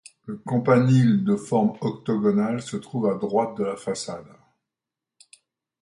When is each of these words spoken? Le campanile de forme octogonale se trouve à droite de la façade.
Le 0.25 0.35
campanile 0.37 1.23
de 1.23 1.35
forme 1.35 1.77
octogonale 1.81 2.63
se 2.63 2.75
trouve 2.75 3.07
à 3.07 3.13
droite 3.13 3.55
de 3.59 3.65
la 3.65 3.75
façade. 3.75 4.25